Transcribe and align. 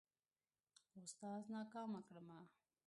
اوستاذ 0.97 1.41
ناکامه 1.53 1.99
کړمه. 2.07 2.39